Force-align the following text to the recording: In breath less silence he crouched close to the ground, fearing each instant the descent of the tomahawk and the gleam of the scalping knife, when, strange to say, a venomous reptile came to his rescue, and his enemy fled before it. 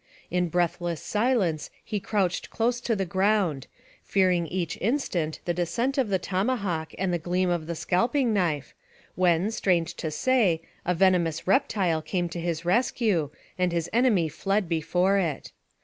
In 0.31 0.49
breath 0.49 0.81
less 0.81 0.99
silence 1.03 1.69
he 1.85 1.99
crouched 1.99 2.49
close 2.49 2.81
to 2.81 2.95
the 2.95 3.05
ground, 3.05 3.67
fearing 4.03 4.47
each 4.47 4.75
instant 4.81 5.39
the 5.45 5.53
descent 5.53 5.99
of 5.99 6.09
the 6.09 6.17
tomahawk 6.17 6.93
and 6.97 7.13
the 7.13 7.19
gleam 7.19 7.51
of 7.51 7.67
the 7.67 7.75
scalping 7.75 8.33
knife, 8.33 8.73
when, 9.13 9.51
strange 9.51 9.93
to 9.97 10.09
say, 10.09 10.63
a 10.87 10.95
venomous 10.95 11.45
reptile 11.45 12.01
came 12.01 12.29
to 12.29 12.39
his 12.39 12.65
rescue, 12.65 13.29
and 13.59 13.71
his 13.71 13.91
enemy 13.93 14.27
fled 14.27 14.67
before 14.67 15.19
it. 15.19 15.51